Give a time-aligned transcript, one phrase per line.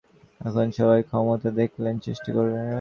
[0.41, 2.59] এখন সবাই ক্ষমতা দখলের চেষ্টা করবে।